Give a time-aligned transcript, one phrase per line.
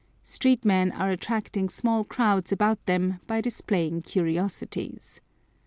[0.23, 5.21] Street men are attracting small crowds about them by displaying curiosities.